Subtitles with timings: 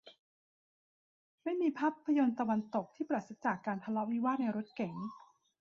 [1.43, 4.95] ไม่มีภาพยนตร์ตะวันตกที่ปราศจากการทะเลาะวิวาทในรถเก๋ง